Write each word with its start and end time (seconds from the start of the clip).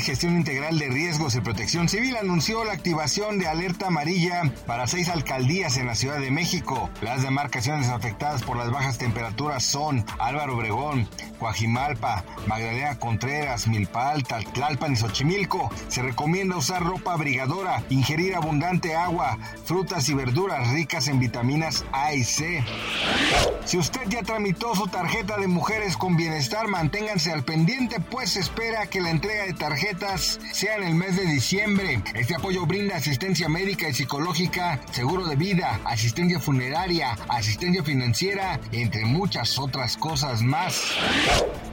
Gestión 0.00 0.36
Integral 0.36 0.78
de 0.78 0.88
Riesgos 0.88 1.34
y 1.34 1.40
Protección 1.40 1.88
Civil 1.88 2.16
anunció 2.16 2.64
la 2.64 2.72
activación 2.72 3.38
de 3.38 3.46
alerta 3.46 3.88
amarilla 3.88 4.42
para 4.66 4.86
seis 4.86 5.08
alcaldías 5.08 5.76
en 5.76 5.86
la 5.86 5.94
Ciudad 5.94 6.20
de 6.20 6.30
México. 6.30 6.90
Las 7.00 7.22
demarcaciones 7.22 7.88
afectadas 7.88 8.42
por 8.42 8.56
las 8.56 8.70
bajas 8.70 8.98
temperaturas 8.98 9.62
son 9.64 10.04
Álvaro 10.18 10.56
Obregón, 10.56 11.08
Coajimalpa, 11.38 12.24
Magdalena 12.46 12.98
Contreras, 12.98 13.68
Milpalta, 13.68 14.40
Tlalpan 14.52 14.92
y 14.92 14.96
Xochimilco. 14.96 15.70
Se 15.88 16.02
recomienda 16.02 16.56
usar 16.56 16.82
ropa 16.82 17.12
abrigadora, 17.12 17.82
ingerir 17.88 18.34
abundante 18.34 18.94
agua, 18.94 19.38
frutas 19.64 20.08
y 20.08 20.14
verduras 20.14 20.68
ricas 20.70 21.08
en 21.08 21.20
vitaminas 21.20 21.84
A 21.92 22.14
y 22.14 22.24
C. 22.24 22.64
Si 23.64 23.78
usted 23.78 24.02
ya 24.08 24.22
tramitó 24.22 24.74
su 24.74 24.88
tarjeta 24.88 25.36
de 25.36 25.46
mujeres 25.46 25.96
con 25.96 26.16
bienestar, 26.16 26.68
manténganse 26.68 27.32
al 27.32 27.44
pendiente, 27.44 28.00
pues 28.00 28.30
se 28.30 28.40
espera 28.40 28.86
que 28.86 29.00
la 29.00 29.10
entrega 29.10 29.44
de 29.44 29.54
tarjetas 29.88 30.38
sea 30.52 30.76
en 30.76 30.84
el 30.84 30.94
mes 30.94 31.16
de 31.16 31.24
diciembre. 31.24 32.02
Este 32.14 32.34
apoyo 32.34 32.66
brinda 32.66 32.96
asistencia 32.96 33.48
médica 33.48 33.88
y 33.88 33.94
psicológica, 33.94 34.80
seguro 34.92 35.26
de 35.26 35.36
vida, 35.36 35.80
asistencia 35.84 36.40
funeraria, 36.40 37.16
asistencia 37.28 37.82
financiera, 37.82 38.60
entre 38.72 39.04
muchas 39.04 39.58
otras 39.58 39.96
cosas 39.96 40.42
más. 40.42 40.92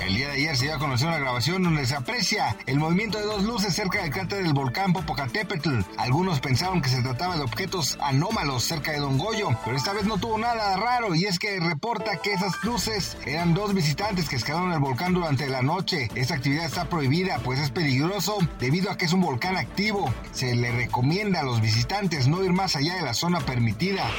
El 0.00 0.14
día 0.14 0.28
de 0.28 0.34
ayer 0.34 0.56
se 0.56 0.64
dio 0.64 0.74
a 0.74 0.78
conocer 0.78 1.08
una 1.08 1.18
grabación 1.18 1.62
donde 1.62 1.84
se 1.84 1.94
aprecia 1.94 2.56
el 2.66 2.78
movimiento 2.78 3.18
de 3.18 3.26
dos 3.26 3.42
luces 3.42 3.74
cerca 3.74 4.00
del 4.00 4.10
cráter 4.10 4.42
del 4.42 4.54
volcán 4.54 4.94
Popocatépetl. 4.94 5.80
Algunos 5.98 6.40
pensaron 6.40 6.80
que 6.80 6.88
se 6.88 7.02
trataba 7.02 7.36
de 7.36 7.42
objetos 7.42 7.98
anómalos 8.00 8.64
cerca 8.64 8.92
de 8.92 8.98
Don 8.98 9.18
Goyo, 9.18 9.50
pero 9.62 9.76
esta 9.76 9.92
vez 9.92 10.06
no 10.06 10.16
tuvo 10.16 10.38
nada 10.38 10.74
raro 10.78 11.14
y 11.14 11.26
es 11.26 11.38
que 11.38 11.60
reporta 11.60 12.16
que 12.16 12.32
esas 12.32 12.64
luces 12.64 13.18
eran 13.26 13.52
dos 13.52 13.74
visitantes 13.74 14.28
que 14.28 14.36
escalaron 14.36 14.72
el 14.72 14.78
volcán 14.78 15.12
durante 15.12 15.48
la 15.50 15.60
noche. 15.60 16.08
Esta 16.14 16.34
actividad 16.34 16.64
está 16.64 16.86
prohibida 16.86 17.38
pues 17.44 17.58
es 17.60 17.70
peligroso 17.70 18.38
debido 18.58 18.90
a 18.90 18.96
que 18.96 19.04
es 19.04 19.12
un 19.12 19.20
volcán 19.20 19.58
activo. 19.58 20.12
Se 20.32 20.54
le 20.54 20.72
recomienda 20.72 21.40
a 21.40 21.44
los 21.44 21.60
visitantes 21.60 22.26
no 22.26 22.42
ir 22.42 22.52
más 22.52 22.74
allá 22.74 22.94
de 22.94 23.02
la 23.02 23.12
zona 23.12 23.40
permitida. 23.40 24.10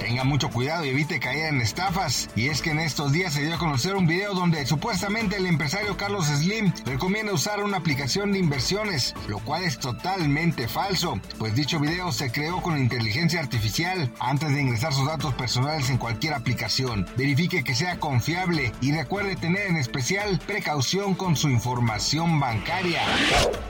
Tenga 0.00 0.24
mucho 0.24 0.50
cuidado 0.50 0.84
y 0.84 0.88
evite 0.88 1.20
caer 1.20 1.54
en 1.54 1.60
estafas. 1.60 2.28
Y 2.34 2.48
es 2.48 2.62
que 2.62 2.70
en 2.70 2.80
estos 2.80 3.12
días 3.12 3.32
se 3.32 3.42
dio 3.42 3.54
a 3.54 3.58
conocer 3.58 3.94
un 3.94 4.08
video 4.08 4.34
donde 4.34 4.66
supuestamente 4.66 5.03
el 5.04 5.44
empresario 5.46 5.98
Carlos 5.98 6.28
Slim 6.28 6.72
recomienda 6.86 7.34
usar 7.34 7.62
una 7.62 7.76
aplicación 7.76 8.32
de 8.32 8.38
inversiones, 8.38 9.14
lo 9.28 9.38
cual 9.38 9.62
es 9.64 9.78
totalmente 9.78 10.66
falso, 10.66 11.20
pues 11.38 11.54
dicho 11.54 11.78
video 11.78 12.10
se 12.10 12.32
creó 12.32 12.62
con 12.62 12.78
inteligencia 12.78 13.40
artificial. 13.40 14.10
Antes 14.18 14.54
de 14.54 14.62
ingresar 14.62 14.94
sus 14.94 15.06
datos 15.06 15.34
personales 15.34 15.90
en 15.90 15.98
cualquier 15.98 16.32
aplicación, 16.32 17.06
verifique 17.18 17.62
que 17.64 17.74
sea 17.74 18.00
confiable 18.00 18.72
y 18.80 18.92
recuerde 18.92 19.36
tener 19.36 19.66
en 19.66 19.76
especial 19.76 20.40
precaución 20.46 21.14
con 21.14 21.36
su 21.36 21.50
información 21.50 22.40
bancaria. 22.40 23.02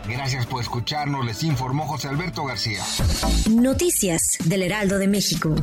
Gracias 0.09 0.47
por 0.47 0.62
escucharnos, 0.62 1.27
les 1.27 1.43
informó 1.43 1.84
José 1.89 2.09
Alberto 2.09 2.44
García. 2.44 2.84
Noticias 3.50 4.39
del 4.44 4.62
Heraldo 4.62 4.99
de 4.99 5.09
México. 5.09 5.56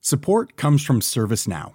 Support 0.00 0.56
comes 0.56 0.82
from 0.82 1.02
ServiceNow, 1.02 1.74